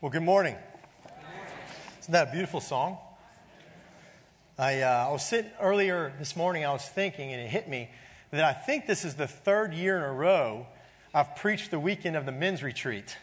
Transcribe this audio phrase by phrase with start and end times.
[0.00, 0.54] Well, good morning.
[1.98, 2.98] Isn't that a beautiful song?
[4.56, 7.90] I, uh, I was sitting earlier this morning, I was thinking, and it hit me
[8.30, 10.68] that I think this is the third year in a row
[11.12, 13.18] I've preached the weekend of the men's retreat.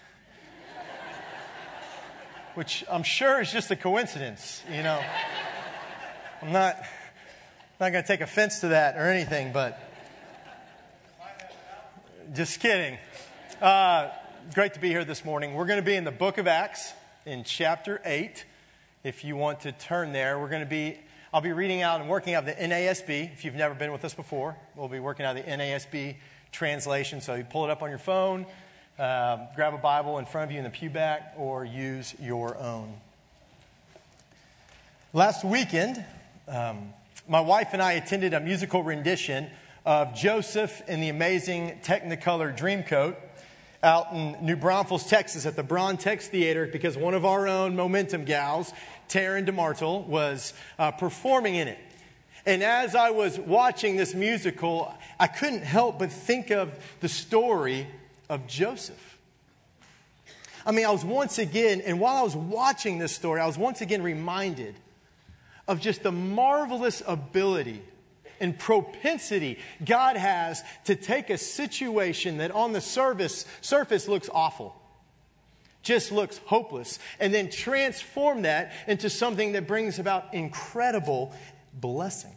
[2.55, 5.01] Which I'm sure is just a coincidence, you know.
[6.41, 6.75] I'm not,
[7.79, 9.79] not going to take offense to that or anything, but
[12.33, 12.97] just kidding.
[13.61, 14.09] Uh,
[14.53, 15.55] great to be here this morning.
[15.55, 16.93] We're going to be in the book of Acts
[17.25, 18.45] in chapter 8.
[19.03, 20.99] If you want to turn there, we're going to be,
[21.33, 23.33] I'll be reading out and working out the NASB.
[23.33, 26.17] If you've never been with us before, we'll be working out the NASB
[26.51, 27.21] translation.
[27.21, 28.45] So you pull it up on your phone,
[28.99, 32.55] uh, grab a Bible in front of you in the pew back, or use your
[32.57, 32.93] own.
[35.11, 36.05] Last weekend,
[36.47, 36.93] um,
[37.27, 39.47] my wife and I attended a musical rendition
[39.85, 43.15] of Joseph in the amazing Technicolor Dreamcoat
[43.85, 48.25] out in New Braunfels, Texas, at the Brauntex Theater because one of our own Momentum
[48.25, 48.73] gals,
[49.07, 51.77] Taryn DeMartle, was uh, performing in it.
[52.47, 57.87] And as I was watching this musical, I couldn't help but think of the story
[58.27, 59.17] of Joseph.
[60.65, 63.57] I mean, I was once again, and while I was watching this story, I was
[63.57, 64.75] once again reminded
[65.67, 67.83] of just the marvelous ability
[68.39, 74.75] and propensity God has to take a situation that on the surface, surface looks awful,
[75.83, 81.33] just looks hopeless, and then transform that into something that brings about incredible
[81.73, 82.35] blessing.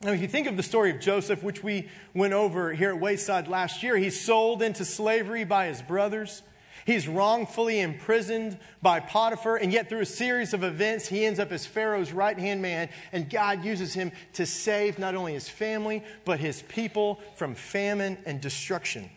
[0.00, 3.00] Now, if you think of the story of Joseph, which we went over here at
[3.00, 6.42] Wayside last year, he's sold into slavery by his brothers.
[6.88, 11.52] He's wrongfully imprisoned by Potiphar, and yet through a series of events, he ends up
[11.52, 16.02] as Pharaoh's right hand man, and God uses him to save not only his family,
[16.24, 19.10] but his people from famine and destruction.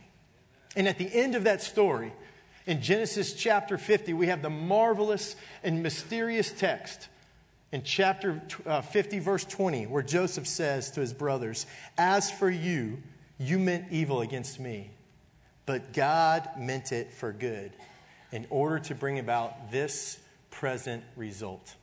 [0.76, 2.12] And at the end of that story,
[2.66, 7.08] in Genesis chapter 50, we have the marvelous and mysterious text
[7.72, 11.66] in chapter uh, 50, verse 20, where Joseph says to his brothers,
[11.98, 13.02] As for you,
[13.38, 14.92] you meant evil against me
[15.72, 17.72] but God meant it for good
[18.34, 21.76] in order to bring about this present result.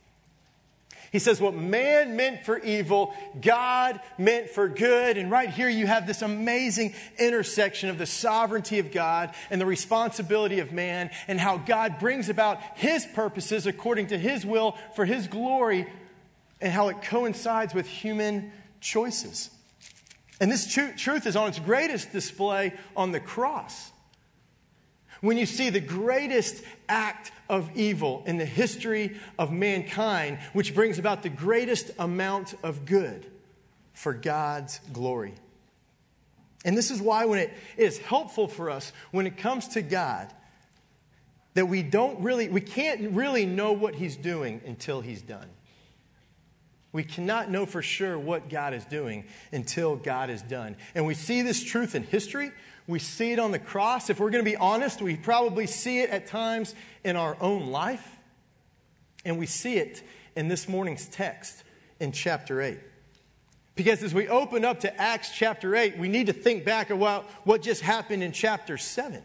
[1.11, 5.17] He says, What man meant for evil, God meant for good.
[5.17, 9.65] And right here, you have this amazing intersection of the sovereignty of God and the
[9.65, 15.05] responsibility of man, and how God brings about his purposes according to his will for
[15.05, 15.87] his glory,
[16.61, 18.51] and how it coincides with human
[18.81, 19.49] choices.
[20.39, 23.91] And this tr- truth is on its greatest display on the cross.
[25.21, 30.97] When you see the greatest act of evil in the history of mankind, which brings
[30.97, 33.25] about the greatest amount of good
[33.93, 35.33] for God's glory.
[36.63, 40.33] And this is why, when it is helpful for us when it comes to God,
[41.53, 45.49] that we don't really, we can't really know what He's doing until He's done.
[46.91, 50.75] We cannot know for sure what God is doing until God is done.
[50.95, 52.51] And we see this truth in history.
[52.87, 54.09] We see it on the cross.
[54.09, 56.73] If we're going to be honest, we probably see it at times
[57.03, 58.17] in our own life.
[59.23, 60.01] And we see it
[60.35, 61.63] in this morning's text
[61.99, 62.79] in chapter 8.
[63.75, 67.25] Because as we open up to Acts chapter 8, we need to think back about
[67.43, 69.21] what just happened in chapter 7.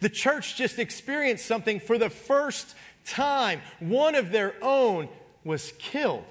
[0.00, 3.60] The church just experienced something for the first time.
[3.80, 5.08] One of their own
[5.44, 6.24] was killed.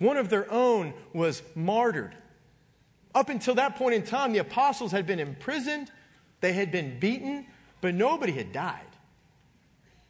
[0.00, 2.16] One of their own was martyred.
[3.14, 5.92] Up until that point in time, the apostles had been imprisoned,
[6.40, 7.46] they had been beaten,
[7.82, 8.80] but nobody had died.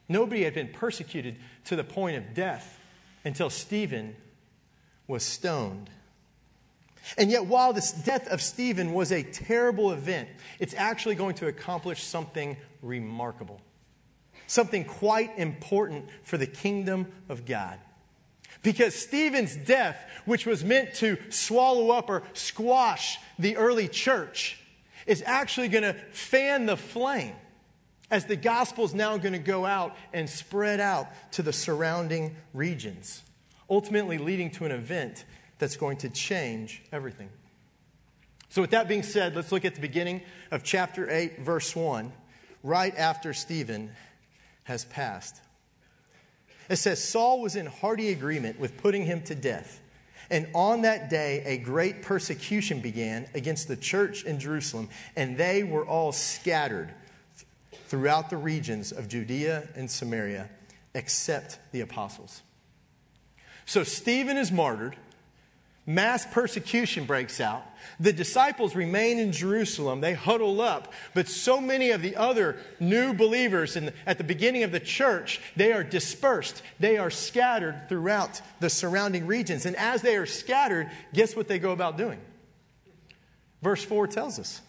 [0.09, 2.78] Nobody had been persecuted to the point of death
[3.25, 4.15] until Stephen
[5.09, 5.91] was stoned.
[7.19, 10.28] And yet, while this death of Stephen was a terrible event,
[10.61, 13.61] it's actually going to accomplish something remarkable,
[14.47, 17.81] something quite important for the kingdom of God.
[18.62, 24.61] Because Stephen's death, which was meant to swallow up or squash the early church,
[25.06, 27.34] is actually going to fan the flame
[28.10, 32.34] as the gospel is now going to go out and spread out to the surrounding
[32.53, 33.22] regions,
[33.69, 35.25] ultimately leading to an event
[35.59, 37.30] that's going to change everything.
[38.48, 42.13] So, with that being said, let's look at the beginning of chapter 8, verse 1,
[42.65, 43.92] right after Stephen
[44.65, 45.41] has passed.
[46.71, 49.81] It says Saul was in hearty agreement with putting him to death.
[50.31, 55.65] And on that day, a great persecution began against the church in Jerusalem, and they
[55.65, 56.95] were all scattered
[57.89, 60.49] throughout the regions of Judea and Samaria,
[60.95, 62.43] except the apostles.
[63.66, 64.95] So Stephen is martyred.
[65.91, 67.65] Mass persecution breaks out.
[67.98, 70.01] The disciples remain in Jerusalem.
[70.01, 70.92] They huddle up.
[71.15, 75.41] But so many of the other new believers in, at the beginning of the church,
[75.57, 76.63] they are dispersed.
[76.78, 79.66] They are scattered throughout the surrounding regions.
[79.66, 82.21] And as they are scattered, guess what they go about doing?
[83.60, 84.60] Verse 4 tells us.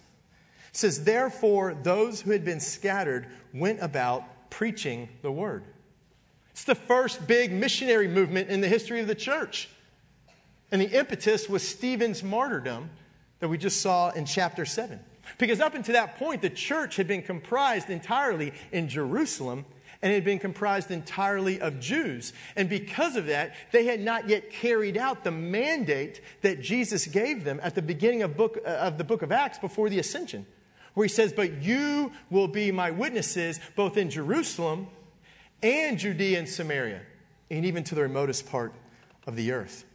[0.72, 5.64] It says, Therefore, those who had been scattered went about preaching the word.
[6.52, 9.70] It's the first big missionary movement in the history of the church.
[10.72, 12.90] And the impetus was Stephen's martyrdom
[13.40, 15.00] that we just saw in chapter 7.
[15.38, 19.66] Because up until that point, the church had been comprised entirely in Jerusalem
[20.02, 22.34] and it had been comprised entirely of Jews.
[22.56, 27.44] And because of that, they had not yet carried out the mandate that Jesus gave
[27.44, 30.48] them at the beginning of, book, uh, of the book of Acts before the ascension,
[30.96, 34.88] where he says, But you will be my witnesses both in Jerusalem
[35.62, 37.02] and Judea and Samaria,
[37.52, 38.74] and even to the remotest part
[39.28, 39.86] of the earth.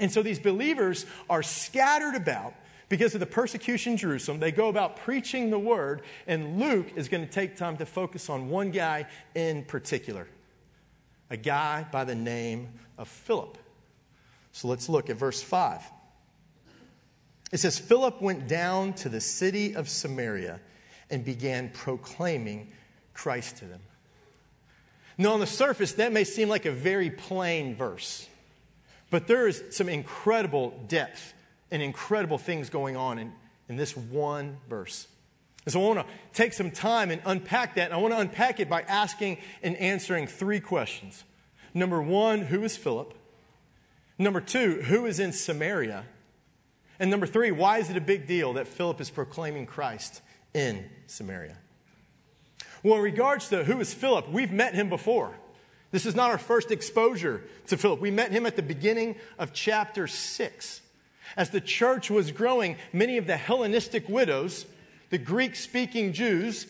[0.00, 2.54] And so these believers are scattered about
[2.88, 4.40] because of the persecution in Jerusalem.
[4.40, 8.28] They go about preaching the word, and Luke is going to take time to focus
[8.28, 10.26] on one guy in particular
[11.30, 12.68] a guy by the name
[12.98, 13.56] of Philip.
[14.50, 15.80] So let's look at verse 5.
[17.52, 20.60] It says, Philip went down to the city of Samaria
[21.08, 22.72] and began proclaiming
[23.14, 23.80] Christ to them.
[25.18, 28.26] Now, on the surface, that may seem like a very plain verse.
[29.10, 31.34] But there is some incredible depth
[31.70, 33.32] and incredible things going on in,
[33.68, 35.06] in this one verse.
[35.64, 37.86] And so I want to take some time and unpack that.
[37.86, 41.24] And I want to unpack it by asking and answering three questions.
[41.74, 43.14] Number one, who is Philip?
[44.18, 46.04] Number two, who is in Samaria?
[46.98, 50.20] And number three, why is it a big deal that Philip is proclaiming Christ
[50.54, 51.56] in Samaria?
[52.82, 55.34] Well, in regards to who is Philip, we've met him before.
[55.90, 58.00] This is not our first exposure to Philip.
[58.00, 60.80] We met him at the beginning of chapter 6.
[61.36, 64.66] As the church was growing, many of the Hellenistic widows,
[65.10, 66.66] the Greek speaking Jews,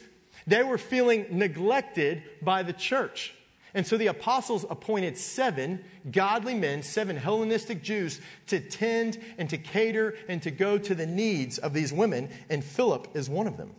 [0.47, 3.35] they were feeling neglected by the church.
[3.73, 9.59] And so the apostles appointed seven godly men, seven Hellenistic Jews, to tend and to
[9.59, 13.57] cater and to go to the needs of these women, and Philip is one of
[13.57, 13.73] them.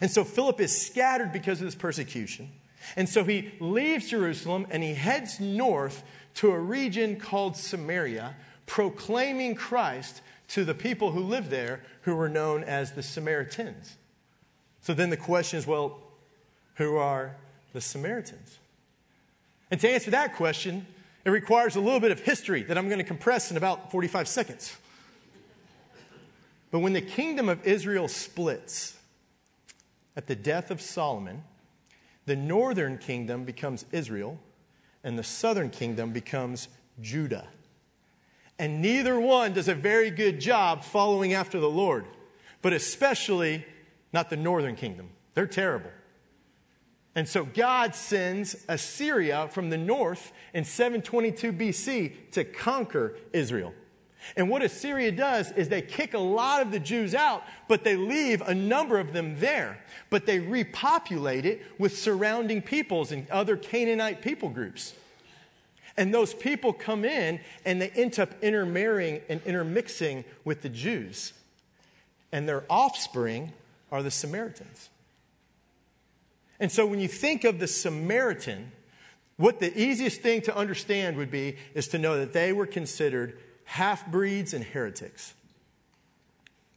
[0.00, 2.50] And so Philip is scattered because of this persecution.
[2.96, 6.02] And so he leaves Jerusalem and he heads north
[6.34, 8.36] to a region called Samaria,
[8.66, 13.96] proclaiming Christ to the people who lived there who were known as the Samaritans.
[14.80, 16.00] So then the question is well,
[16.76, 17.36] who are
[17.72, 18.58] the Samaritans?
[19.70, 20.86] And to answer that question,
[21.24, 24.26] it requires a little bit of history that I'm going to compress in about 45
[24.26, 24.76] seconds.
[26.70, 28.96] But when the kingdom of Israel splits
[30.16, 31.42] at the death of Solomon,
[32.30, 34.38] the northern kingdom becomes Israel,
[35.02, 36.68] and the southern kingdom becomes
[37.00, 37.48] Judah.
[38.56, 42.04] And neither one does a very good job following after the Lord,
[42.62, 43.66] but especially
[44.12, 45.10] not the northern kingdom.
[45.34, 45.90] They're terrible.
[47.16, 53.74] And so God sends Assyria from the north in 722 BC to conquer Israel.
[54.36, 57.96] And what Assyria does is they kick a lot of the Jews out, but they
[57.96, 59.78] leave a number of them there.
[60.10, 64.94] But they repopulate it with surrounding peoples and other Canaanite people groups.
[65.96, 71.32] And those people come in and they end up intermarrying and intermixing with the Jews.
[72.32, 73.52] And their offspring
[73.90, 74.88] are the Samaritans.
[76.60, 78.72] And so when you think of the Samaritan,
[79.36, 83.38] what the easiest thing to understand would be is to know that they were considered
[83.70, 85.32] half breeds and heretics.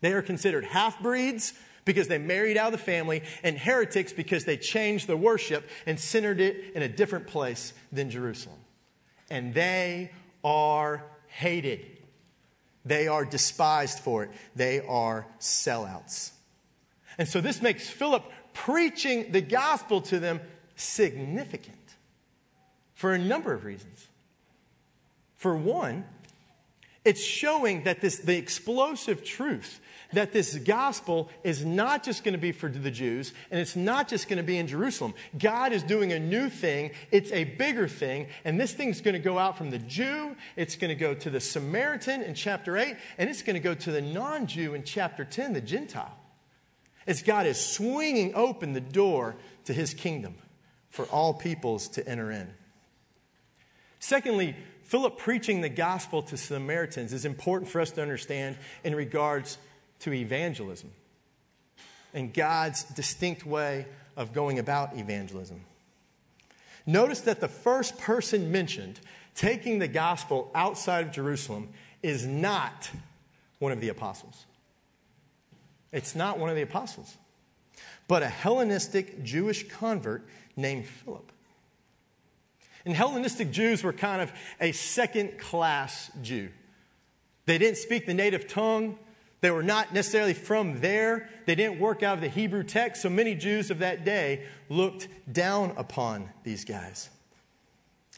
[0.01, 1.53] They are considered half breeds
[1.85, 5.99] because they married out of the family, and heretics because they changed the worship and
[5.99, 8.59] centered it in a different place than Jerusalem.
[9.29, 10.11] And they
[10.43, 11.85] are hated.
[12.85, 14.31] They are despised for it.
[14.55, 16.31] They are sellouts.
[17.17, 18.23] And so this makes Philip
[18.53, 20.39] preaching the gospel to them
[20.75, 21.95] significant
[22.93, 24.07] for a number of reasons.
[25.35, 26.05] For one,
[27.05, 29.79] it's showing that this, the explosive truth
[30.13, 34.07] that this gospel is not just going to be for the Jews and it's not
[34.07, 35.13] just going to be in Jerusalem.
[35.37, 39.19] God is doing a new thing, it's a bigger thing, and this thing's going to
[39.19, 42.95] go out from the Jew, it's going to go to the Samaritan in chapter 8,
[43.17, 46.17] and it's going to go to the non Jew in chapter 10, the Gentile.
[47.05, 50.35] As God is swinging open the door to his kingdom
[50.89, 52.53] for all peoples to enter in.
[53.99, 59.57] Secondly, Philip preaching the gospel to Samaritans is important for us to understand in regards
[59.99, 60.91] to evangelism
[62.13, 65.61] and God's distinct way of going about evangelism.
[66.85, 68.99] Notice that the first person mentioned
[69.35, 71.69] taking the gospel outside of Jerusalem
[72.03, 72.91] is not
[73.59, 74.45] one of the apostles.
[75.91, 77.17] It's not one of the apostles,
[78.07, 81.31] but a Hellenistic Jewish convert named Philip.
[82.85, 86.49] And Hellenistic Jews were kind of a second class Jew.
[87.45, 88.97] They didn't speak the native tongue.
[89.41, 91.29] They were not necessarily from there.
[91.45, 93.01] They didn't work out of the Hebrew text.
[93.01, 97.09] So many Jews of that day looked down upon these guys.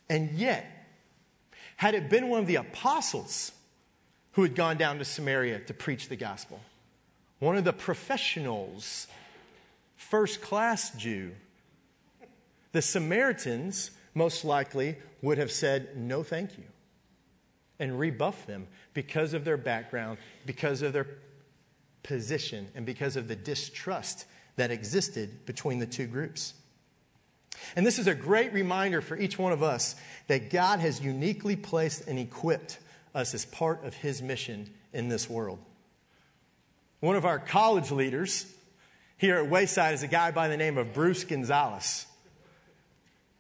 [0.09, 0.65] And yet,
[1.77, 3.51] had it been one of the apostles
[4.33, 6.59] who had gone down to Samaria to preach the gospel,
[7.39, 9.07] one of the professionals,
[9.95, 11.31] first class Jew,
[12.71, 16.63] the Samaritans most likely would have said, No, thank you,
[17.79, 21.07] and rebuffed them because of their background, because of their
[22.01, 26.53] position, and because of the distrust that existed between the two groups.
[27.75, 29.95] And this is a great reminder for each one of us
[30.27, 32.79] that God has uniquely placed and equipped
[33.13, 35.59] us as part of His mission in this world.
[36.99, 38.51] One of our college leaders
[39.17, 42.05] here at Wayside is a guy by the name of Bruce Gonzalez.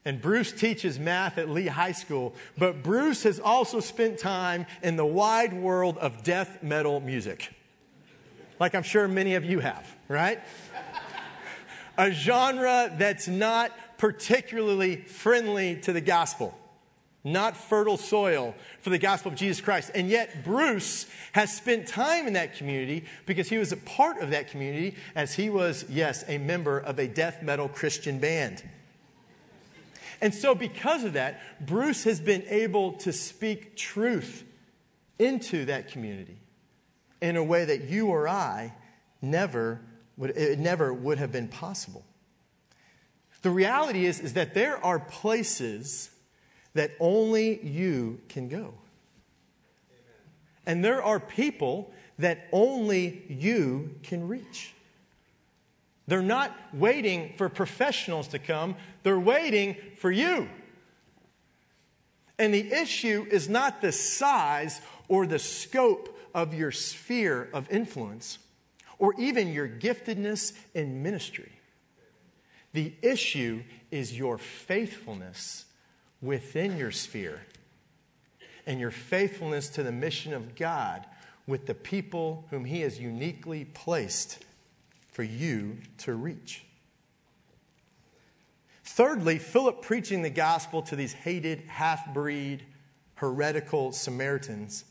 [0.05, 4.97] And Bruce teaches math at Lee High School, but Bruce has also spent time in
[4.97, 7.51] the wide world of death metal music.
[8.59, 10.39] Like I'm sure many of you have, right?
[11.97, 16.55] A genre that's not particularly friendly to the gospel,
[17.23, 19.89] not fertile soil for the gospel of Jesus Christ.
[19.95, 24.29] And yet, Bruce has spent time in that community because he was a part of
[24.29, 28.61] that community as he was, yes, a member of a death metal Christian band.
[30.21, 34.43] And so, because of that, Bruce has been able to speak truth
[35.19, 36.37] into that community
[37.21, 38.73] in a way that you or I
[39.21, 39.81] never
[40.17, 42.05] would, it never would have been possible.
[43.41, 46.09] The reality is, is that there are places
[46.73, 48.73] that only you can go.
[50.65, 54.74] And there are people that only you can reach.
[56.07, 60.49] They're not waiting for professionals to come, they're waiting for you.
[62.37, 68.39] And the issue is not the size or the scope of your sphere of influence
[68.99, 71.51] or even your giftedness in ministry.
[72.73, 75.65] The issue is your faithfulness
[76.21, 77.41] within your sphere
[78.65, 81.05] and your faithfulness to the mission of God
[81.47, 84.43] with the people whom He has uniquely placed
[85.15, 86.65] for you to reach.
[88.83, 92.63] Thirdly, Philip preaching the gospel to these hated, half breed,
[93.13, 94.83] heretical Samaritans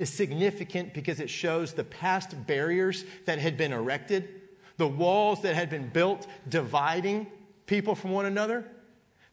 [0.00, 4.28] is significant because it shows the past barriers that had been erected,
[4.76, 7.28] the walls that had been built dividing
[7.66, 8.66] people from one another,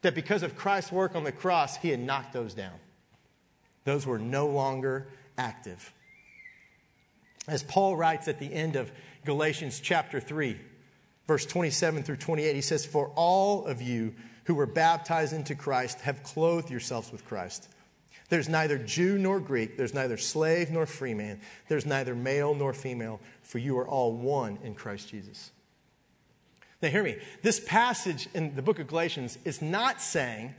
[0.03, 2.77] that because of Christ's work on the cross, he had knocked those down.
[3.85, 5.91] Those were no longer active.
[7.47, 8.91] As Paul writes at the end of
[9.25, 10.57] Galatians chapter 3,
[11.27, 14.13] verse 27 through 28, he says, For all of you
[14.45, 17.69] who were baptized into Christ have clothed yourselves with Christ.
[18.29, 22.73] There's neither Jew nor Greek, there's neither slave nor free man, there's neither male nor
[22.73, 25.51] female, for you are all one in Christ Jesus.
[26.81, 27.17] Now, hear me.
[27.41, 30.53] This passage in the book of Galatians is not saying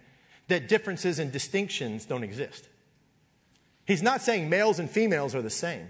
[0.49, 2.69] that differences and distinctions don't exist.
[3.87, 5.89] He's not saying males and females are the same.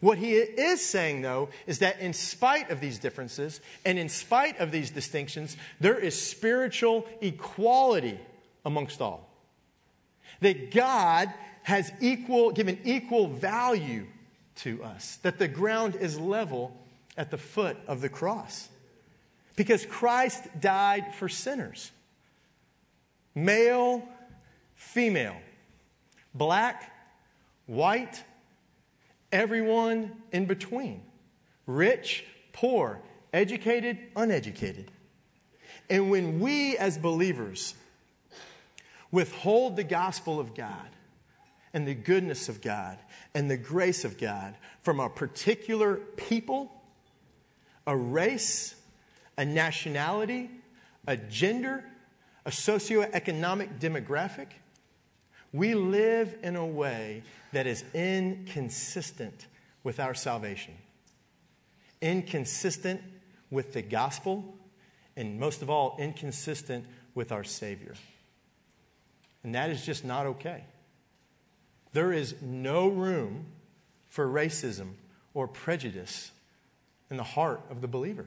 [0.00, 4.58] What he is saying, though, is that in spite of these differences and in spite
[4.60, 8.20] of these distinctions, there is spiritual equality
[8.64, 9.30] amongst all.
[10.40, 14.06] That God has equal, given equal value
[14.56, 16.76] to us, that the ground is level
[17.16, 18.68] at the foot of the cross.
[19.56, 21.90] Because Christ died for sinners
[23.34, 24.02] male,
[24.74, 25.36] female,
[26.34, 26.92] black,
[27.66, 28.22] white,
[29.32, 31.02] everyone in between
[31.66, 33.00] rich, poor,
[33.32, 34.90] educated, uneducated.
[35.90, 37.74] And when we as believers
[39.10, 40.88] withhold the gospel of God
[41.72, 42.98] and the goodness of God
[43.34, 46.72] and the grace of God from a particular people,
[47.86, 48.74] a race,
[49.36, 50.50] a nationality,
[51.06, 51.84] a gender,
[52.44, 54.48] a socioeconomic demographic,
[55.52, 57.22] we live in a way
[57.52, 59.46] that is inconsistent
[59.82, 60.74] with our salvation,
[62.00, 63.00] inconsistent
[63.50, 64.56] with the gospel,
[65.16, 66.84] and most of all, inconsistent
[67.14, 67.94] with our Savior.
[69.42, 70.64] And that is just not okay.
[71.92, 73.46] There is no room
[74.08, 74.94] for racism
[75.32, 76.32] or prejudice
[77.10, 78.26] in the heart of the believer.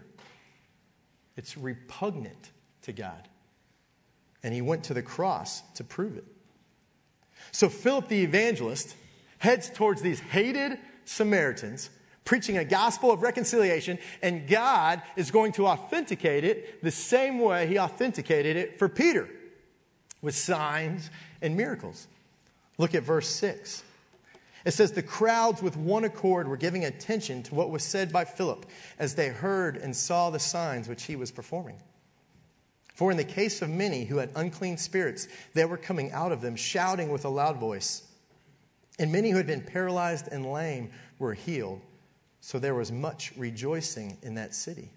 [1.35, 2.51] It's repugnant
[2.83, 3.27] to God.
[4.41, 6.25] And he went to the cross to prove it.
[7.51, 8.95] So Philip the evangelist
[9.39, 11.89] heads towards these hated Samaritans,
[12.25, 17.67] preaching a gospel of reconciliation, and God is going to authenticate it the same way
[17.67, 19.27] he authenticated it for Peter
[20.21, 21.09] with signs
[21.41, 22.07] and miracles.
[22.77, 23.83] Look at verse 6.
[24.65, 28.25] It says, The crowds with one accord were giving attention to what was said by
[28.25, 28.65] Philip
[28.97, 31.77] as they heard and saw the signs which he was performing.
[32.99, 36.41] For in the case of many who had unclean spirits, they were coming out of
[36.41, 38.03] them, shouting with a loud voice.
[38.99, 41.79] And many who had been paralyzed and lame were healed.
[42.41, 44.91] So there was much rejoicing in that city.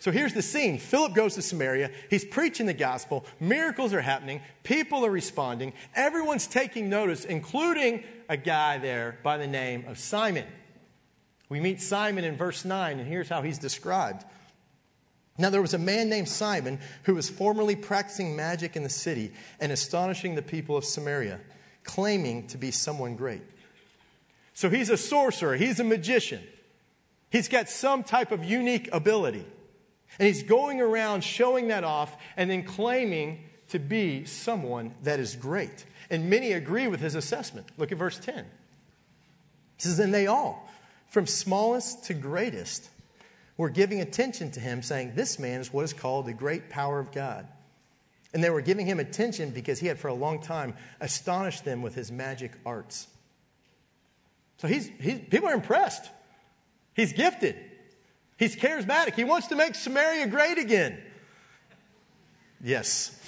[0.00, 1.90] So here's the scene Philip goes to Samaria.
[2.10, 3.24] He's preaching the gospel.
[3.40, 4.42] Miracles are happening.
[4.62, 5.72] People are responding.
[5.94, 10.44] Everyone's taking notice, including a guy there by the name of Simon.
[11.48, 14.26] We meet Simon in verse 9, and here's how he's described.
[15.38, 19.32] Now, there was a man named Simon who was formerly practicing magic in the city
[19.60, 21.40] and astonishing the people of Samaria,
[21.84, 23.42] claiming to be someone great.
[24.54, 26.42] So he's a sorcerer, he's a magician.
[27.30, 29.46] He's got some type of unique ability.
[30.18, 35.34] And he's going around showing that off and then claiming to be someone that is
[35.34, 35.86] great.
[36.10, 37.68] And many agree with his assessment.
[37.78, 38.44] Look at verse 10.
[39.76, 40.68] He says, And they all,
[41.08, 42.90] from smallest to greatest,
[43.62, 46.98] were giving attention to him, saying, This man is what is called the great power
[46.98, 47.46] of God.
[48.34, 51.80] And they were giving him attention because he had for a long time astonished them
[51.80, 53.06] with his magic arts.
[54.58, 56.10] So he's, he's people are impressed.
[56.94, 57.56] He's gifted.
[58.36, 59.14] He's charismatic.
[59.14, 61.00] He wants to make Samaria great again.
[62.62, 63.18] Yes.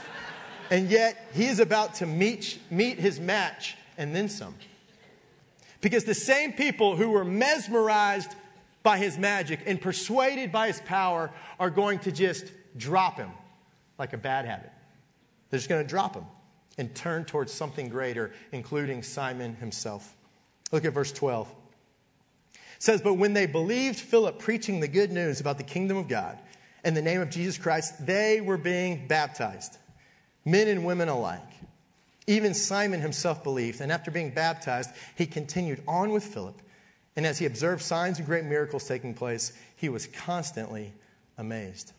[0.70, 4.54] and yet, he is about to meet, meet his match and then some.
[5.80, 8.34] Because the same people who were mesmerized
[8.82, 13.30] by his magic and persuaded by his power are going to just drop him
[13.98, 14.70] like a bad habit.
[15.50, 16.24] They're just going to drop him
[16.78, 20.16] and turn towards something greater, including Simon himself.
[20.72, 21.54] Look at verse 12
[22.82, 26.38] says, But when they believed Philip preaching the good news about the kingdom of God
[26.84, 29.78] in the name of Jesus Christ, they were being baptized,
[30.44, 31.40] men and women alike.
[32.26, 36.60] Even Simon himself believed, and after being baptized, he continued on with Philip.
[37.16, 40.92] And as he observed signs and great miracles taking place, he was constantly
[41.36, 41.92] amazed.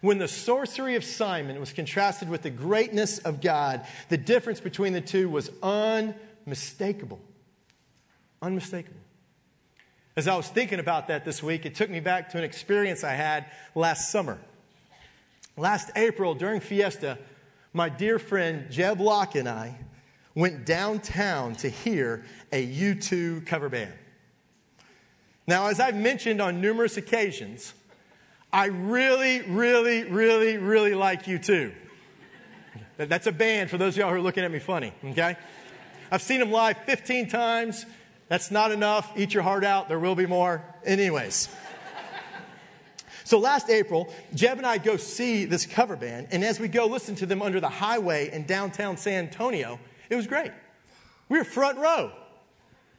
[0.00, 4.92] When the sorcery of Simon was contrasted with the greatness of God, the difference between
[4.92, 7.20] the two was unmistakable.
[8.42, 9.00] Unmistakable.
[10.16, 13.04] As I was thinking about that this week, it took me back to an experience
[13.04, 14.38] I had last summer.
[15.56, 17.18] Last April, during Fiesta,
[17.72, 19.78] my dear friend Jeb Locke and I
[20.36, 23.92] went downtown to hear a U2 cover band.
[25.48, 27.72] Now, as I've mentioned on numerous occasions,
[28.52, 31.72] I really, really, really, really like U2.
[32.98, 35.36] That's a band for those of y'all who are looking at me funny, okay?
[36.10, 37.86] I've seen them live 15 times.
[38.28, 39.12] That's not enough.
[39.16, 39.88] Eat your heart out.
[39.88, 40.62] There will be more.
[40.84, 41.48] Anyways.
[43.24, 46.86] So last April, Jeb and I go see this cover band, and as we go
[46.86, 50.52] listen to them under the highway in downtown San Antonio, it was great.
[51.28, 52.12] We were front row.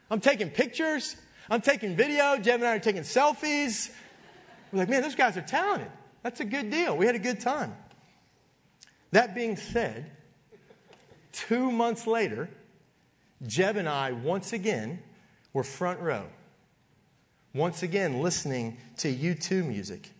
[0.09, 1.15] I'm taking pictures,
[1.49, 3.91] I'm taking video, Jeb and I are taking selfies.
[4.71, 5.89] We're like, man, those guys are talented.
[6.23, 6.97] That's a good deal.
[6.97, 7.75] We had a good time.
[9.11, 10.11] That being said,
[11.31, 12.49] two months later,
[13.45, 14.99] Jeb and I once again
[15.53, 16.25] were front row.
[17.53, 20.11] Once again, listening to U2 music.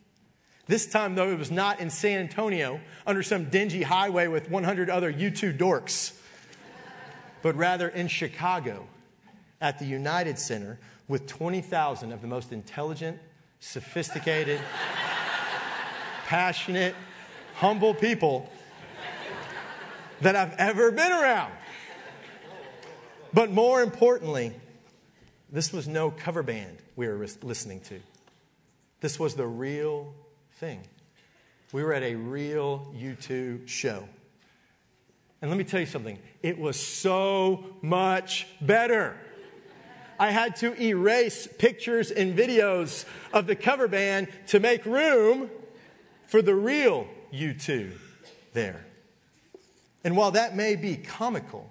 [0.68, 4.90] This time, though, it was not in San Antonio under some dingy highway with 100
[4.90, 6.18] other U2 dorks,
[7.42, 8.88] but rather in Chicago
[9.62, 13.20] at the United Center with 20,000 of the most intelligent,
[13.60, 14.60] sophisticated,
[16.26, 16.96] passionate,
[17.56, 18.50] humble people
[20.22, 21.54] that I've ever been around.
[23.34, 24.54] But more importantly,
[25.52, 28.00] this was no cover band we were listening to.
[29.00, 30.14] This was the real
[30.54, 30.82] thing.
[31.72, 34.08] We were at a real U2 show.
[35.42, 39.16] And let me tell you something, it was so much better.
[40.20, 45.50] I had to erase pictures and videos of the cover band to make room
[46.26, 47.94] for the real U2
[48.54, 48.86] there.
[50.04, 51.70] And while that may be comical,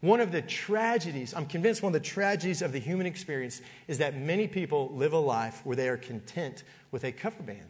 [0.00, 3.98] one of the tragedies, I'm convinced one of the tragedies of the human experience is
[3.98, 7.68] that many people live a life where they are content with a cover band.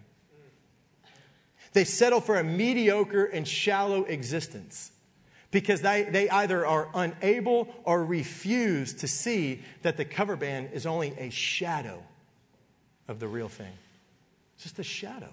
[1.73, 4.93] They settle for a mediocre and shallow existence
[5.51, 10.87] because they, they either are unable or refuse to see that the cover band is
[10.87, 12.03] only a shadow
[13.07, 13.73] of the real thing.
[14.55, 15.33] It's Just a shadow.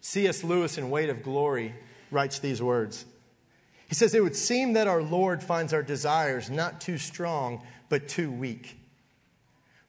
[0.00, 0.44] C.S.
[0.44, 1.74] Lewis in Weight of Glory
[2.10, 3.04] writes these words
[3.88, 8.08] He says, It would seem that our Lord finds our desires not too strong, but
[8.08, 8.78] too weak.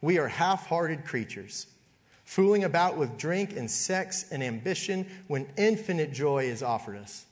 [0.02, 1.68] We are half hearted creatures,
[2.28, 7.26] fooling about with drink and sex and ambition when infinite joy is offered us.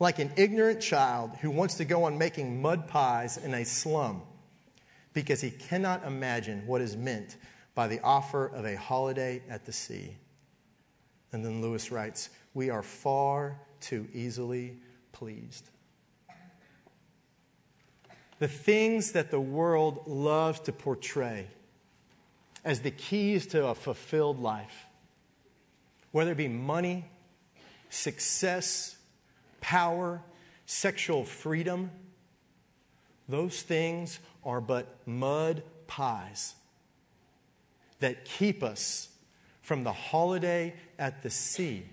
[0.00, 4.22] Like an ignorant child who wants to go on making mud pies in a slum
[5.12, 7.36] because he cannot imagine what is meant
[7.74, 10.16] by the offer of a holiday at the sea.
[11.30, 14.78] And then Lewis writes, We are far too easily
[15.12, 15.68] pleased.
[18.38, 21.48] The things that the world loves to portray
[22.68, 24.84] as the keys to a fulfilled life,
[26.12, 27.02] whether it be money,
[27.88, 28.94] success,
[29.62, 30.20] power,
[30.66, 31.90] sexual freedom,
[33.26, 36.56] those things are but mud pies
[38.00, 39.08] that keep us
[39.62, 41.84] from the holiday at the sea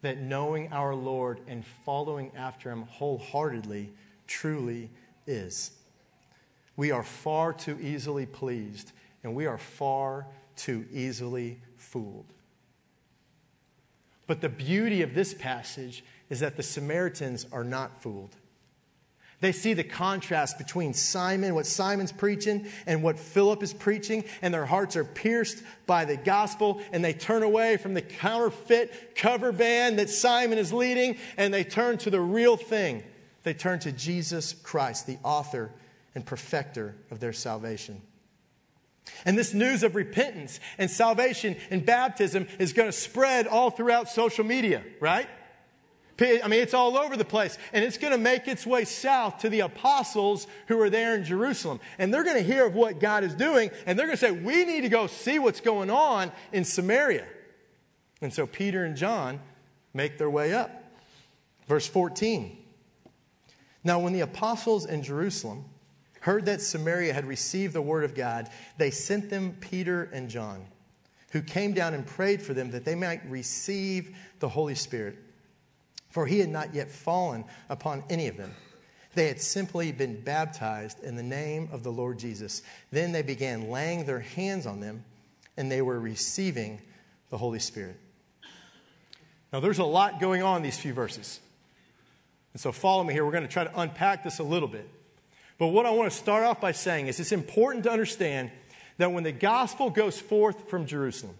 [0.00, 3.92] that knowing our Lord and following after Him wholeheartedly
[4.26, 4.88] truly
[5.26, 5.72] is.
[6.74, 12.32] We are far too easily pleased, and we are far too easily fooled.
[14.26, 18.36] But the beauty of this passage is that the Samaritans are not fooled.
[19.40, 24.52] They see the contrast between Simon, what Simon's preaching, and what Philip is preaching, and
[24.52, 29.50] their hearts are pierced by the gospel, and they turn away from the counterfeit cover
[29.50, 33.02] band that Simon is leading, and they turn to the real thing.
[33.42, 35.72] They turn to Jesus Christ, the author
[36.14, 38.02] and perfecter of their salvation.
[39.24, 44.08] And this news of repentance and salvation and baptism is going to spread all throughout
[44.08, 45.28] social media, right?
[46.20, 47.56] I mean, it's all over the place.
[47.72, 51.24] And it's going to make its way south to the apostles who are there in
[51.24, 51.80] Jerusalem.
[51.98, 53.70] And they're going to hear of what God is doing.
[53.86, 57.26] And they're going to say, we need to go see what's going on in Samaria.
[58.20, 59.40] And so Peter and John
[59.94, 60.70] make their way up.
[61.66, 62.58] Verse 14.
[63.82, 65.64] Now, when the apostles in Jerusalem
[66.20, 70.66] heard that Samaria had received the word of God, they sent them Peter and John,
[71.32, 75.18] who came down and prayed for them that they might receive the Holy Spirit
[76.10, 78.54] for he had not yet fallen upon any of them.
[79.14, 82.62] They had simply been baptized in the name of the Lord Jesus.
[82.92, 85.04] Then they began laying their hands on them,
[85.56, 86.80] and they were receiving
[87.30, 87.98] the Holy Spirit.
[89.52, 91.40] Now, there's a lot going on in these few verses.
[92.52, 93.24] And so, follow me here.
[93.24, 94.88] We're going to try to unpack this a little bit.
[95.60, 98.50] But what I want to start off by saying is it's important to understand
[98.96, 101.36] that when the gospel goes forth from Jerusalem,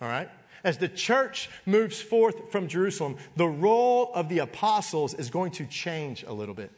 [0.00, 0.30] all right,
[0.62, 5.66] as the church moves forth from Jerusalem, the role of the apostles is going to
[5.66, 6.70] change a little bit.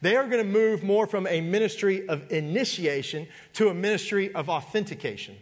[0.00, 4.48] They are going to move more from a ministry of initiation to a ministry of
[4.48, 5.36] authentication.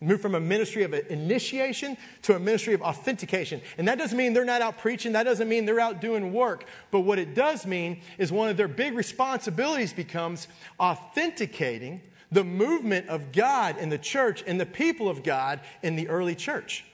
[0.00, 3.60] Move from a ministry of initiation to a ministry of authentication.
[3.78, 5.12] And that doesn't mean they're not out preaching.
[5.12, 6.64] That doesn't mean they're out doing work.
[6.92, 10.46] But what it does mean is one of their big responsibilities becomes
[10.78, 16.08] authenticating the movement of God in the church and the people of God in the
[16.08, 16.84] early church.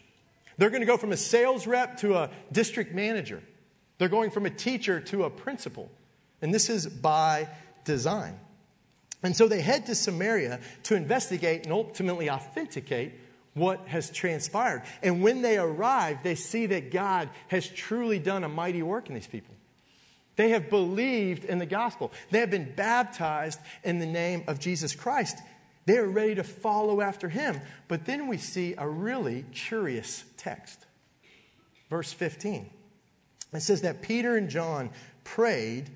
[0.56, 3.42] They're going to go from a sales rep to a district manager.
[3.98, 5.90] They're going from a teacher to a principal.
[6.40, 7.48] And this is by
[7.84, 8.38] design.
[9.24, 13.14] And so they head to Samaria to investigate and ultimately authenticate
[13.54, 14.82] what has transpired.
[15.02, 19.14] And when they arrive, they see that God has truly done a mighty work in
[19.14, 19.54] these people.
[20.36, 22.12] They have believed in the gospel.
[22.30, 25.38] They have been baptized in the name of Jesus Christ.
[25.86, 27.60] They are ready to follow after him.
[27.88, 30.84] But then we see a really curious text.
[31.88, 32.68] Verse 15.
[33.54, 34.90] It says that Peter and John
[35.22, 35.88] prayed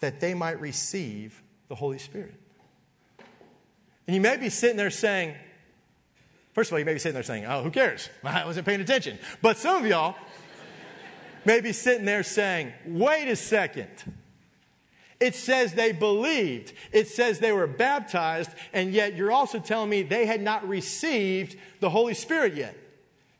[0.00, 2.34] that they might receive the Holy Spirit.
[4.06, 5.34] And you may be sitting there saying,
[6.54, 8.08] first of all, you may be sitting there saying, oh, who cares?
[8.24, 9.18] I wasn't paying attention.
[9.40, 10.16] But some of y'all
[11.44, 13.88] may be sitting there saying, wait a second.
[15.20, 16.72] It says they believed.
[16.90, 21.56] It says they were baptized, and yet you're also telling me they had not received
[21.78, 22.76] the Holy Spirit yet.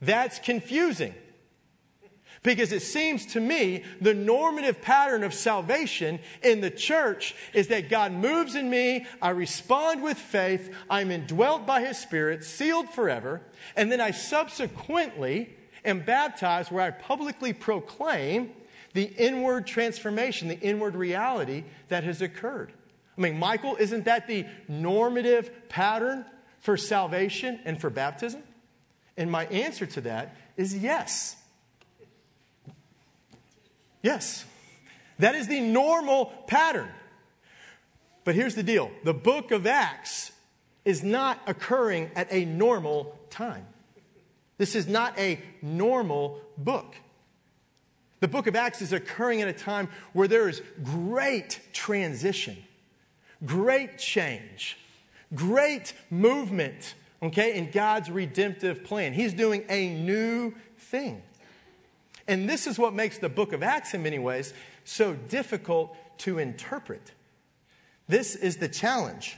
[0.01, 1.13] That's confusing.
[2.43, 7.89] Because it seems to me the normative pattern of salvation in the church is that
[7.89, 13.43] God moves in me, I respond with faith, I'm indwelt by His Spirit, sealed forever,
[13.77, 15.51] and then I subsequently
[15.85, 18.51] am baptized where I publicly proclaim
[18.93, 22.73] the inward transformation, the inward reality that has occurred.
[23.17, 26.25] I mean, Michael, isn't that the normative pattern
[26.61, 28.43] for salvation and for baptism?
[29.17, 31.37] And my answer to that is yes.
[34.03, 34.45] Yes.
[35.19, 36.89] That is the normal pattern.
[38.25, 40.33] But here's the deal the book of Acts
[40.85, 43.67] is not occurring at a normal time.
[44.59, 46.97] This is not a normal book.
[48.21, 52.57] The book of Acts is occurring at a time where there is great transition,
[53.45, 54.79] great change,
[55.35, 59.13] great movement, okay, in God's redemptive plan.
[59.13, 61.23] He's doing a new thing.
[62.29, 64.55] And this is what makes the book of Acts, in many ways,
[64.85, 67.13] so difficult to interpret.
[68.09, 69.37] This is the challenge,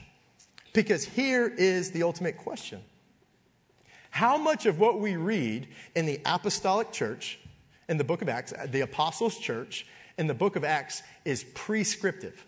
[0.73, 2.83] because here is the ultimate question
[4.11, 7.39] How much of what we read in the apostolic church,
[7.89, 9.87] in the book of Acts, the apostles' church,
[10.19, 12.45] in the book of Acts, is prescriptive?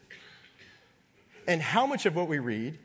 [1.48, 2.78] And how much of what we read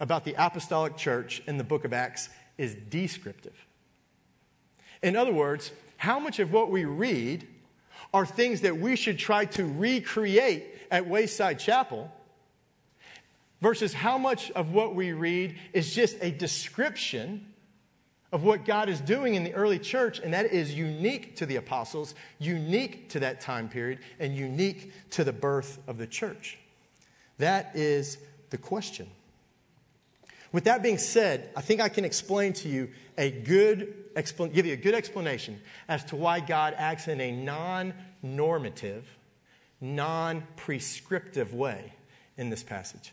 [0.00, 3.66] about the apostolic church in the book of Acts is descriptive?
[5.02, 7.46] In other words, how much of what we read
[8.14, 12.10] are things that we should try to recreate at Wayside Chapel
[13.60, 17.44] versus how much of what we read is just a description
[18.30, 21.56] of what God is doing in the early church, and that is unique to the
[21.56, 26.58] apostles, unique to that time period, and unique to the birth of the church.
[27.38, 28.18] That is
[28.50, 29.08] the question.
[30.52, 33.94] With that being said, I think I can explain to you a good
[34.52, 39.06] give you a good explanation as to why God acts in a non-normative,
[39.80, 41.92] non-prescriptive way
[42.36, 43.12] in this passage.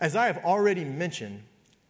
[0.00, 1.42] As I have already mentioned,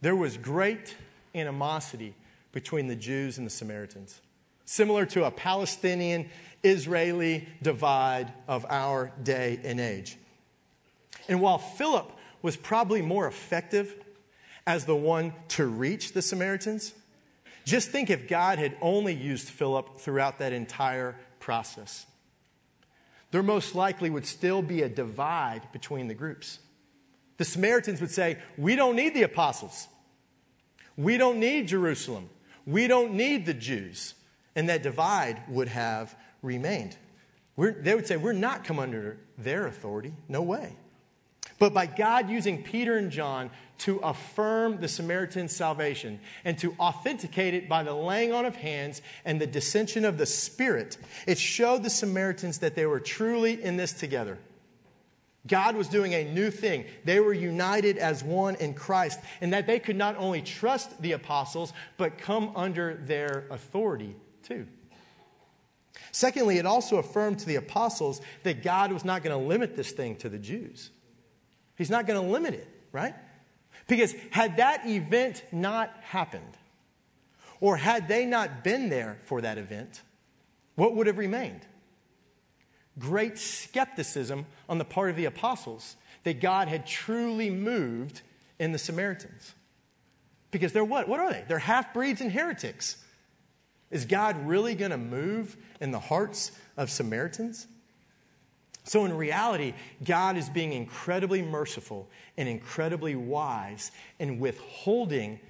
[0.02, 0.94] there was great
[1.34, 2.14] animosity
[2.52, 4.20] between the Jews and the Samaritans,
[4.66, 6.28] similar to a Palestinian
[6.62, 10.18] Israeli divide of our day and age.
[11.26, 12.12] And while Philip
[12.44, 13.94] was probably more effective
[14.66, 16.92] as the one to reach the Samaritans.
[17.64, 22.04] Just think if God had only used Philip throughout that entire process.
[23.30, 26.58] There most likely would still be a divide between the groups.
[27.38, 29.88] The Samaritans would say, We don't need the apostles.
[30.98, 32.28] We don't need Jerusalem.
[32.66, 34.14] We don't need the Jews.
[34.54, 36.94] And that divide would have remained.
[37.56, 40.12] We're, they would say, We're not come under their authority.
[40.28, 40.76] No way.
[41.58, 47.54] But by God using Peter and John to affirm the Samaritan's salvation and to authenticate
[47.54, 51.82] it by the laying on of hands and the dissension of the Spirit, it showed
[51.82, 54.38] the Samaritans that they were truly in this together.
[55.46, 56.86] God was doing a new thing.
[57.04, 61.12] They were united as one in Christ, and that they could not only trust the
[61.12, 64.66] apostles, but come under their authority too.
[66.12, 69.92] Secondly, it also affirmed to the apostles that God was not going to limit this
[69.92, 70.90] thing to the Jews.
[71.76, 73.14] He's not going to limit it, right?
[73.86, 76.56] Because had that event not happened,
[77.60, 80.02] or had they not been there for that event,
[80.74, 81.60] what would have remained?
[82.98, 88.22] Great skepticism on the part of the apostles that God had truly moved
[88.58, 89.54] in the Samaritans.
[90.50, 91.08] Because they're what?
[91.08, 91.44] What are they?
[91.48, 92.96] They're half breeds and heretics.
[93.90, 97.66] Is God really going to move in the hearts of Samaritans?
[98.84, 99.72] So, in reality,
[100.04, 105.40] God is being incredibly merciful and incredibly wise in withholding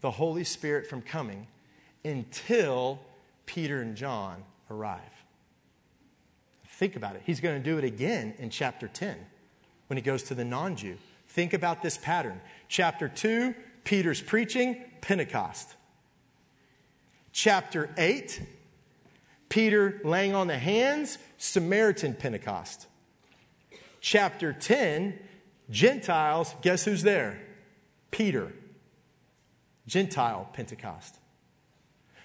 [0.00, 1.48] the Holy Spirit from coming
[2.04, 3.00] until
[3.46, 5.00] Peter and John arrive.
[6.66, 7.22] Think about it.
[7.24, 9.16] He's going to do it again in chapter 10
[9.88, 10.96] when he goes to the non Jew.
[11.28, 12.40] Think about this pattern.
[12.68, 15.74] Chapter 2, Peter's preaching, Pentecost.
[17.32, 18.40] Chapter 8,
[19.48, 22.86] Peter laying on the hands, Samaritan Pentecost.
[24.00, 25.18] Chapter 10,
[25.68, 27.38] Gentiles, guess who's there?
[28.10, 28.50] Peter.
[29.86, 31.18] Gentile Pentecost.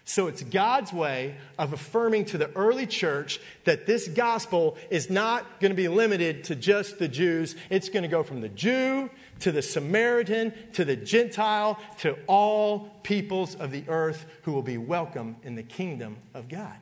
[0.05, 5.59] So it's God's way of affirming to the early church that this gospel is not
[5.59, 7.57] going to be limited to just the Jews.
[7.69, 9.09] It's going to go from the Jew
[9.41, 14.77] to the Samaritan to the Gentile to all peoples of the earth who will be
[14.77, 16.77] welcome in the kingdom of God.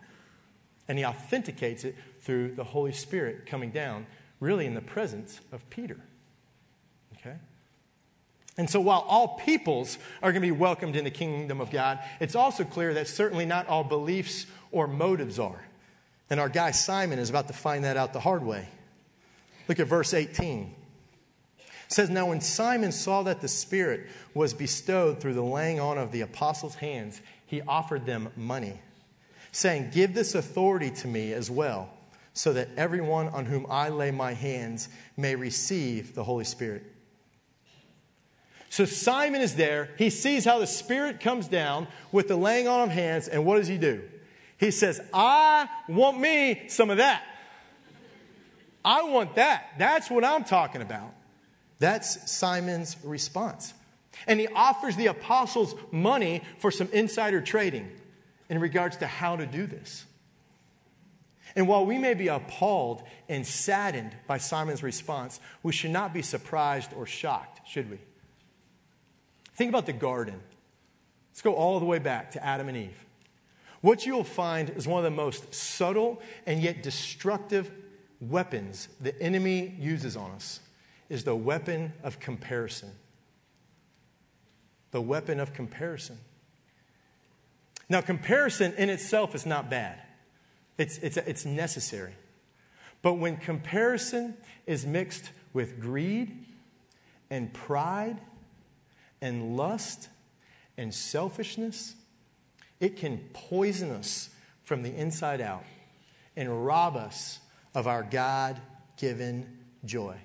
[0.88, 4.06] And he authenticates it through the Holy Spirit coming down,
[4.40, 5.98] really in the presence of Peter.
[7.18, 7.36] Okay?
[8.58, 12.00] And so, while all peoples are going to be welcomed in the kingdom of God,
[12.20, 15.64] it's also clear that certainly not all beliefs or motives are.
[16.30, 18.68] And our guy Simon is about to find that out the hard way.
[19.68, 20.74] Look at verse 18.
[21.60, 25.98] It says, Now when Simon saw that the Spirit was bestowed through the laying on
[25.98, 28.82] of the apostles' hands, he offered them money
[29.52, 31.90] saying, Give this authority to me as well,
[32.34, 36.84] so that everyone on whom I lay my hands may receive the Holy Spirit.
[38.70, 39.90] So Simon is there.
[39.98, 43.58] He sees how the Spirit comes down with the laying on of hands, and what
[43.58, 44.04] does he do?
[44.58, 47.24] He says, I want me some of that.
[48.84, 49.70] I want that.
[49.78, 51.14] That's what I'm talking about.
[51.80, 53.74] That's Simon's response.
[54.26, 57.92] And he offers the apostles money for some insider trading
[58.50, 60.06] in regards to how to do this.
[61.56, 66.22] And while we may be appalled and saddened by Simon's response, we should not be
[66.22, 68.00] surprised or shocked, should we?
[69.56, 70.40] Think about the garden.
[71.32, 73.06] Let's go all the way back to Adam and Eve.
[73.82, 77.72] What you'll find is one of the most subtle and yet destructive
[78.20, 80.60] weapons the enemy uses on us
[81.10, 82.92] is the weapon of comparison.
[84.92, 86.18] The weapon of comparison.
[87.90, 90.00] Now, comparison in itself is not bad,
[90.78, 92.14] it's, it's, it's necessary.
[93.02, 96.46] But when comparison is mixed with greed
[97.30, 98.20] and pride
[99.22, 100.10] and lust
[100.78, 101.96] and selfishness,
[102.80, 104.30] it can poison us
[104.64, 105.64] from the inside out
[106.36, 107.40] and rob us
[107.74, 108.60] of our God
[108.98, 110.18] given joy.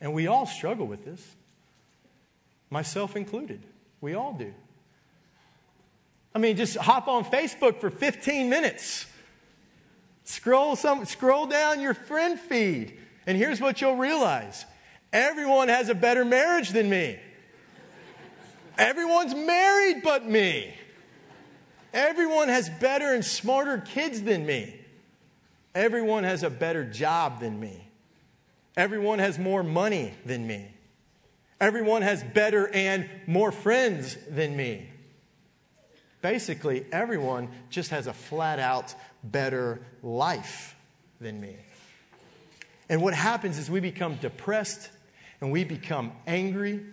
[0.00, 1.34] And we all struggle with this,
[2.70, 3.60] myself included.
[4.00, 4.54] We all do.
[6.34, 9.06] I mean, just hop on Facebook for 15 minutes.
[10.24, 14.66] Scroll, some, scroll down your friend feed, and here's what you'll realize
[15.12, 17.18] everyone has a better marriage than me.
[18.76, 20.74] Everyone's married but me.
[21.94, 24.78] Everyone has better and smarter kids than me.
[25.74, 27.88] Everyone has a better job than me.
[28.76, 30.68] Everyone has more money than me.
[31.60, 34.90] Everyone has better and more friends than me.
[36.20, 40.74] Basically, everyone just has a flat out better life
[41.20, 41.56] than me.
[42.88, 44.90] And what happens is we become depressed
[45.40, 46.84] and we become angry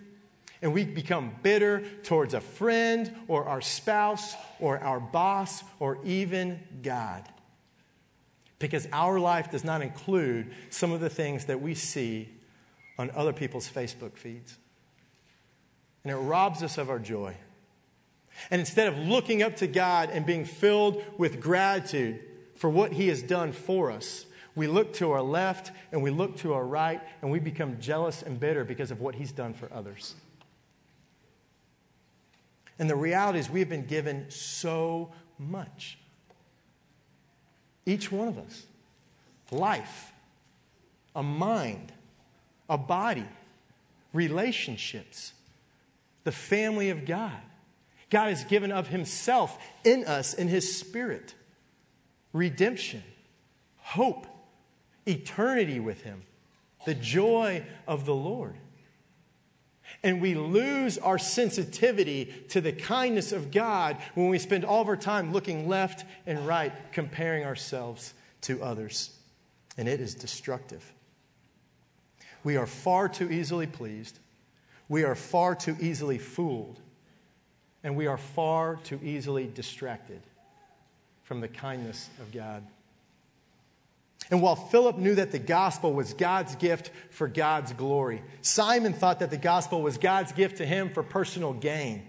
[0.62, 6.60] and we become bitter towards a friend or our spouse or our boss or even
[6.82, 7.24] God.
[8.58, 12.28] Because our life does not include some of the things that we see
[12.98, 14.56] on other people's Facebook feeds.
[16.04, 17.36] And it robs us of our joy.
[18.50, 22.20] And instead of looking up to God and being filled with gratitude
[22.54, 26.36] for what He has done for us, we look to our left and we look
[26.38, 29.70] to our right and we become jealous and bitter because of what He's done for
[29.72, 30.14] others.
[32.78, 35.98] And the reality is, we've been given so much.
[37.84, 38.66] Each one of us
[39.50, 40.12] life,
[41.14, 41.92] a mind,
[42.68, 43.26] a body,
[44.12, 45.32] relationships,
[46.24, 47.40] the family of God.
[48.16, 51.34] God has given of Himself in us, in His Spirit,
[52.32, 53.02] redemption,
[53.76, 54.26] hope,
[55.04, 56.22] eternity with Him,
[56.86, 58.54] the joy of the Lord.
[60.02, 64.88] And we lose our sensitivity to the kindness of God when we spend all of
[64.88, 69.14] our time looking left and right, comparing ourselves to others.
[69.76, 70.90] And it is destructive.
[72.44, 74.20] We are far too easily pleased.
[74.88, 76.80] We are far too easily fooled.
[77.86, 80.20] And we are far too easily distracted
[81.22, 82.64] from the kindness of God.
[84.28, 89.20] And while Philip knew that the gospel was God's gift for God's glory, Simon thought
[89.20, 92.02] that the gospel was God's gift to him for personal gain.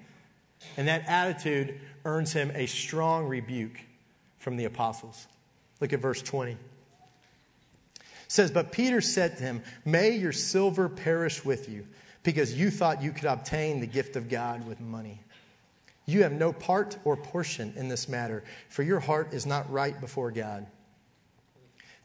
[0.78, 3.80] And that attitude earns him a strong rebuke
[4.40, 5.28] from the apostles.
[5.80, 6.54] Look at verse 20.
[6.54, 6.58] It
[8.28, 11.86] says, But Peter said to him, May your silver perish with you,
[12.24, 15.22] because you thought you could obtain the gift of God with money.
[16.08, 20.00] You have no part or portion in this matter, for your heart is not right
[20.00, 20.66] before God.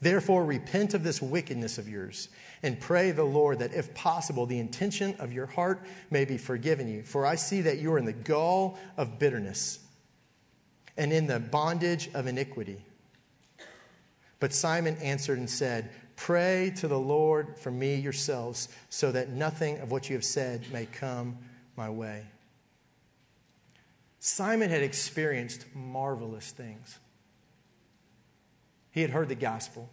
[0.01, 2.27] Therefore, repent of this wickedness of yours
[2.61, 6.89] and pray the Lord that, if possible, the intention of your heart may be forgiven
[6.89, 7.03] you.
[7.03, 9.79] For I see that you are in the gall of bitterness
[10.97, 12.83] and in the bondage of iniquity.
[14.41, 19.79] But Simon answered and said, Pray to the Lord for me yourselves, so that nothing
[19.79, 21.37] of what you have said may come
[21.77, 22.25] my way.
[24.25, 26.97] Simon had experienced marvelous things.
[28.89, 29.89] He had heard the gospel,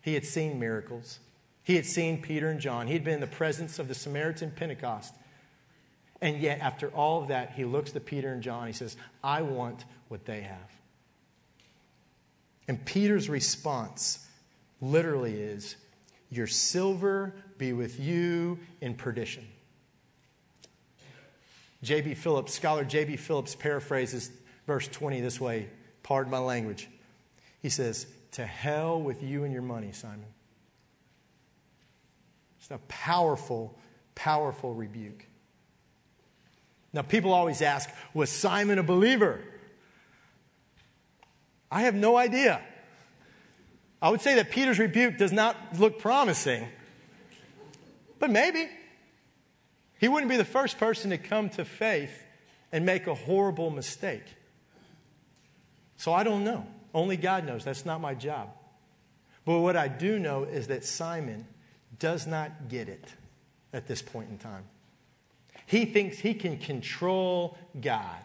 [0.00, 1.18] he had seen miracles,
[1.64, 4.52] he had seen Peter and John, he had been in the presence of the Samaritan
[4.52, 5.12] Pentecost.
[6.20, 8.68] And yet, after all of that, he looks to Peter and John.
[8.68, 10.70] He says, I want what they have.
[12.68, 14.24] And Peter's response
[14.80, 15.74] literally is,
[16.30, 19.44] Your silver be with you in perdition.
[21.82, 22.14] J.B.
[22.14, 23.16] Phillips, scholar J.B.
[23.16, 24.30] Phillips paraphrases
[24.66, 25.68] verse 20 this way
[26.02, 26.88] pardon my language.
[27.60, 30.24] He says, to hell with you and your money, Simon.
[32.58, 33.78] It's a powerful,
[34.14, 35.26] powerful rebuke.
[36.92, 39.40] Now, people always ask, was Simon a believer?
[41.70, 42.60] I have no idea.
[44.00, 46.68] I would say that Peter's rebuke does not look promising,
[48.18, 48.68] but maybe.
[50.02, 52.24] He wouldn't be the first person to come to faith
[52.72, 54.24] and make a horrible mistake.
[55.96, 56.66] So I don't know.
[56.92, 57.64] Only God knows.
[57.64, 58.48] That's not my job.
[59.44, 61.46] But what I do know is that Simon
[62.00, 63.14] does not get it
[63.72, 64.64] at this point in time.
[65.66, 68.24] He thinks he can control God.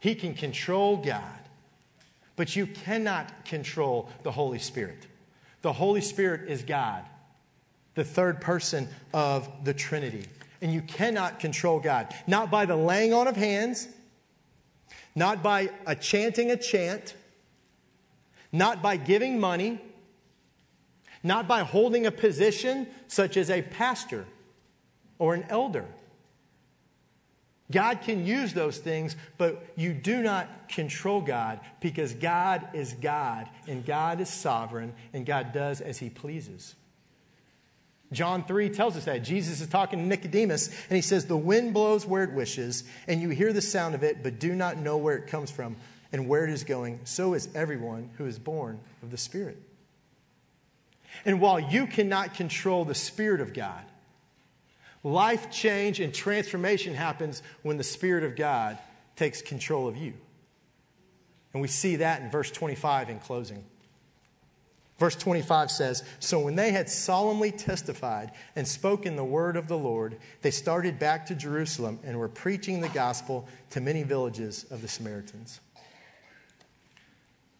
[0.00, 1.40] He can control God.
[2.36, 5.06] But you cannot control the Holy Spirit.
[5.62, 7.06] The Holy Spirit is God,
[7.98, 10.24] the third person of the Trinity.
[10.62, 12.14] And you cannot control God.
[12.28, 13.88] Not by the laying on of hands,
[15.16, 17.16] not by a chanting a chant,
[18.52, 19.80] not by giving money,
[21.24, 24.26] not by holding a position such as a pastor
[25.18, 25.84] or an elder.
[27.70, 33.48] God can use those things, but you do not control God because God is God
[33.66, 36.76] and God is sovereign and God does as he pleases.
[38.10, 39.18] John 3 tells us that.
[39.18, 43.20] Jesus is talking to Nicodemus and he says, The wind blows where it wishes, and
[43.20, 45.76] you hear the sound of it, but do not know where it comes from
[46.12, 47.00] and where it is going.
[47.04, 49.58] So is everyone who is born of the Spirit.
[51.24, 53.84] And while you cannot control the Spirit of God,
[55.02, 58.78] life change and transformation happens when the Spirit of God
[59.16, 60.14] takes control of you.
[61.52, 63.64] And we see that in verse 25 in closing.
[64.98, 69.78] Verse 25 says So when they had solemnly testified and spoken the word of the
[69.78, 74.82] Lord, they started back to Jerusalem and were preaching the gospel to many villages of
[74.82, 75.60] the Samaritans.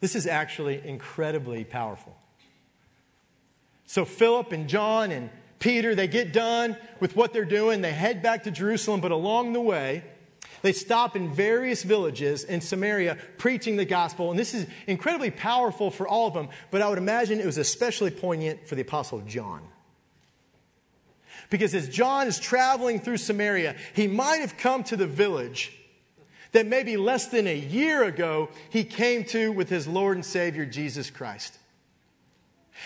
[0.01, 2.17] This is actually incredibly powerful.
[3.87, 5.31] So Philip and John and
[5.61, 7.81] Peter, they get done with what they're doing.
[7.81, 10.05] They head back to Jerusalem, but along the way,
[10.63, 14.31] they stop in various villages in Samaria preaching the gospel.
[14.31, 17.59] And this is incredibly powerful for all of them, but I would imagine it was
[17.59, 19.63] especially poignant for the Apostle John.
[21.51, 25.73] Because as John is traveling through Samaria, he might have come to the village
[26.53, 30.65] that maybe less than a year ago he came to with his Lord and Savior
[30.65, 31.59] Jesus Christ.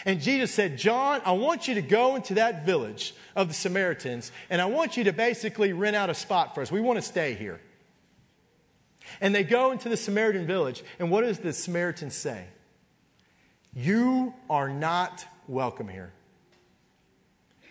[0.04, 4.32] And Jesus said, John, I want you to go into that village of the Samaritans,
[4.50, 6.72] and I want you to basically rent out a spot for us.
[6.72, 7.60] We want to stay here.
[9.20, 12.46] And they go into the Samaritan village, and what does the Samaritan say?
[13.74, 16.12] You are not welcome here.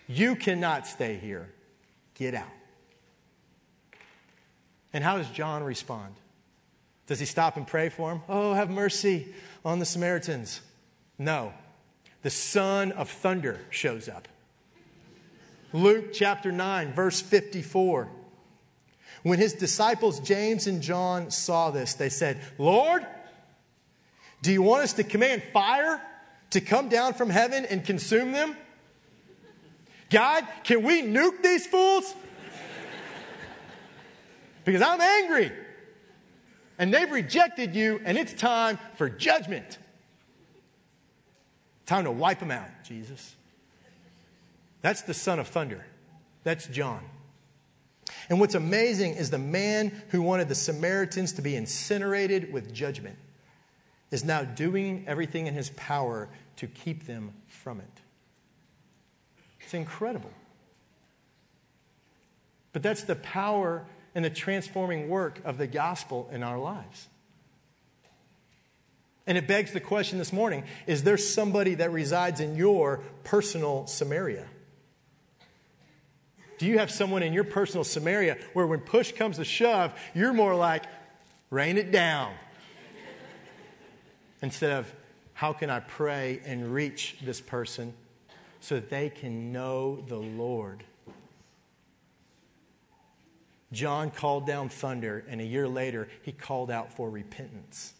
[0.06, 1.48] You cannot stay here.
[2.14, 2.48] Get out.
[4.92, 6.14] And how does John respond?
[7.06, 8.20] Does he stop and pray for him?
[8.28, 10.60] Oh, have mercy on the Samaritans.
[11.18, 11.52] No
[12.22, 14.28] the son of thunder shows up.
[15.72, 18.08] Luke chapter 9, verse 54.
[19.22, 23.06] When his disciples James and John saw this, they said, Lord,
[24.42, 26.00] do you want us to command fire
[26.50, 28.56] to come down from heaven and consume them?
[30.10, 32.14] God, can we nuke these fools?
[34.64, 35.52] Because I'm angry.
[36.78, 39.78] And they've rejected you, and it's time for judgment.
[41.92, 43.36] Time to wipe them out, Jesus.
[44.80, 45.84] That's the son of thunder.
[46.42, 47.04] That's John.
[48.30, 53.18] And what's amazing is the man who wanted the Samaritans to be incinerated with judgment
[54.10, 58.00] is now doing everything in his power to keep them from it.
[59.60, 60.32] It's incredible.
[62.72, 63.84] But that's the power
[64.14, 67.08] and the transforming work of the gospel in our lives.
[69.32, 73.86] And it begs the question this morning is there somebody that resides in your personal
[73.86, 74.44] Samaria?
[76.58, 80.34] Do you have someone in your personal Samaria where when push comes to shove, you're
[80.34, 80.84] more like,
[81.48, 82.34] rain it down?
[84.42, 84.94] Instead of,
[85.32, 87.94] how can I pray and reach this person
[88.60, 90.84] so that they can know the Lord?
[93.72, 97.94] John called down thunder, and a year later, he called out for repentance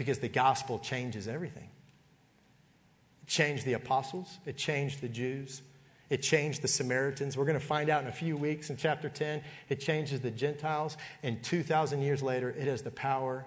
[0.00, 1.68] because the gospel changes everything.
[3.22, 5.60] It changed the apostles, it changed the Jews,
[6.08, 7.36] it changed the Samaritans.
[7.36, 9.42] We're going to find out in a few weeks in chapter 10.
[9.68, 10.96] It changes the Gentiles.
[11.22, 13.44] And 2,000 years later, it has the power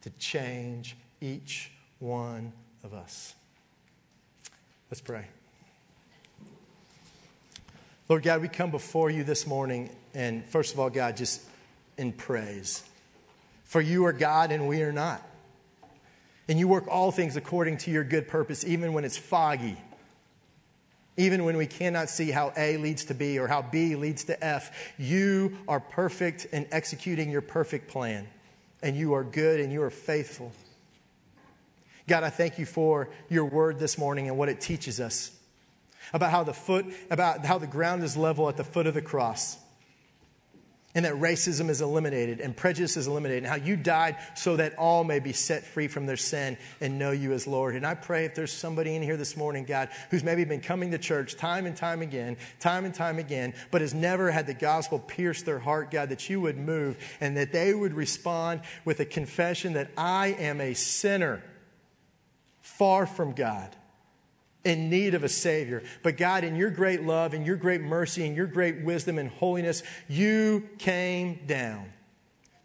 [0.00, 1.70] to change each
[2.00, 3.36] one of us.
[4.90, 5.26] Let's pray.
[8.08, 11.40] Lord God, we come before you this morning, and first of all, God, just
[11.96, 12.82] in praise.
[13.62, 15.22] For you are God and we are not.
[16.48, 19.78] And you work all things according to your good purpose, even when it's foggy,
[21.16, 24.44] even when we cannot see how A leads to B or how B leads to
[24.44, 24.92] F.
[24.98, 28.26] You are perfect in executing your perfect plan,
[28.82, 30.52] and you are good and you are faithful.
[32.06, 35.30] God, I thank you for your word this morning and what it teaches us
[36.12, 39.00] about how the foot, about how the ground is level at the foot of the
[39.00, 39.56] cross.
[40.94, 44.76] And that racism is eliminated and prejudice is eliminated, and how you died so that
[44.78, 47.74] all may be set free from their sin and know you as Lord.
[47.74, 50.92] And I pray if there's somebody in here this morning, God, who's maybe been coming
[50.92, 54.54] to church time and time again, time and time again, but has never had the
[54.54, 59.00] gospel pierce their heart, God, that you would move and that they would respond with
[59.00, 61.42] a confession that I am a sinner
[62.60, 63.74] far from God
[64.64, 65.82] in need of a Savior.
[66.02, 69.30] But God, in your great love and your great mercy and your great wisdom and
[69.30, 71.92] holiness, you came down,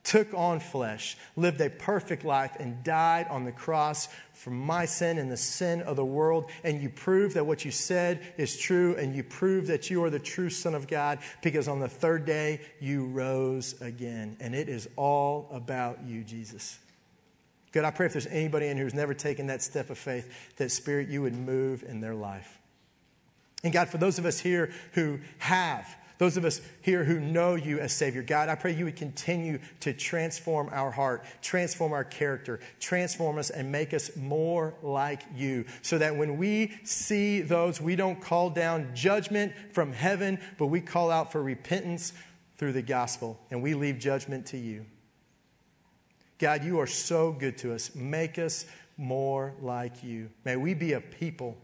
[0.04, 5.18] took on flesh, lived a perfect life, and died on the cross for my sin
[5.18, 6.50] and the sin of the world.
[6.64, 10.10] And you proved that what you said is true, and you proved that you are
[10.10, 14.38] the true Son of God because on the third day you rose again.
[14.39, 16.80] And it is all about you, Jesus.
[17.72, 20.55] God, I pray if there's anybody in here who's never taken that step of faith,
[20.57, 22.59] that Spirit, you would move in their life.
[23.63, 27.55] And God, for those of us here who have, those of us here who know
[27.55, 32.03] you as Savior, God, I pray you would continue to transform our heart, transform our
[32.03, 35.65] character, transform us, and make us more like you.
[35.82, 40.82] So that when we see those, we don't call down judgment from heaven, but we
[40.82, 42.13] call out for repentance
[42.57, 44.86] through the gospel, and we leave judgment to you.
[46.40, 47.94] God, you are so good to us.
[47.94, 48.66] Make us
[48.98, 50.30] more like you.
[50.46, 51.58] May we be a people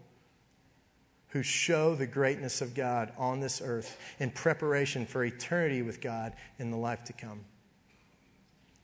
[1.30, 6.34] who show the greatness of God on this earth in preparation for eternity with God
[6.60, 7.44] in the life to come.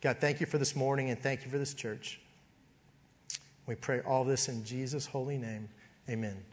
[0.01, 2.19] God, thank you for this morning and thank you for this church.
[3.67, 5.69] We pray all this in Jesus' holy name.
[6.09, 6.43] Amen.